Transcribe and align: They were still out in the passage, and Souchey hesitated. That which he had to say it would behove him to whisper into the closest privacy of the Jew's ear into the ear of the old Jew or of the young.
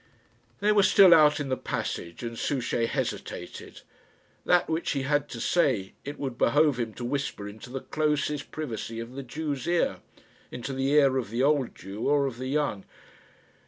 They 0.61 0.71
were 0.71 0.81
still 0.81 1.13
out 1.13 1.39
in 1.39 1.49
the 1.49 1.55
passage, 1.55 2.23
and 2.23 2.35
Souchey 2.35 2.87
hesitated. 2.87 3.81
That 4.47 4.67
which 4.67 4.93
he 4.93 5.03
had 5.03 5.29
to 5.29 5.39
say 5.39 5.93
it 6.03 6.17
would 6.17 6.39
behove 6.39 6.79
him 6.79 6.91
to 6.95 7.05
whisper 7.05 7.47
into 7.47 7.69
the 7.69 7.81
closest 7.81 8.49
privacy 8.49 8.99
of 8.99 9.11
the 9.11 9.21
Jew's 9.21 9.67
ear 9.67 9.97
into 10.49 10.73
the 10.73 10.87
ear 10.91 11.17
of 11.17 11.29
the 11.29 11.43
old 11.43 11.75
Jew 11.75 12.07
or 12.09 12.25
of 12.25 12.39
the 12.39 12.47
young. 12.49 12.83